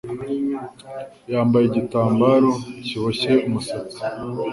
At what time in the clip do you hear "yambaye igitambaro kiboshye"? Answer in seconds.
1.31-3.33